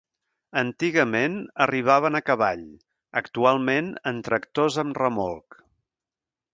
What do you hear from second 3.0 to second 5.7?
actualment en tractors amb remolc.